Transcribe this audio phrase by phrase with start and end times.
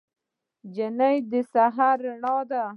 [0.67, 2.63] نجلۍ د سحر رڼا ده.